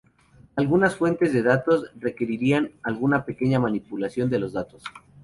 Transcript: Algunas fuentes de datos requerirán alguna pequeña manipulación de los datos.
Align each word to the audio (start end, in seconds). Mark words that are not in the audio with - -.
Algunas 0.55 0.95
fuentes 0.95 1.31
de 1.31 1.43
datos 1.43 1.91
requerirán 1.99 2.71
alguna 2.81 3.23
pequeña 3.23 3.59
manipulación 3.59 4.31
de 4.31 4.39
los 4.39 4.53
datos. 4.53 4.83